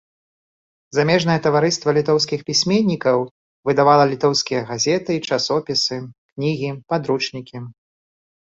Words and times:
Замежнае 0.97 1.35
таварыства 1.47 1.89
літоўскіх 1.97 2.39
пісьменнікаў 2.47 3.17
выдавала 3.71 4.03
літоўскія 4.15 4.61
газеты 4.73 5.11
і 5.19 5.23
часопісы, 5.37 5.95
кнігі, 6.33 6.69
падручнікі. 6.95 7.57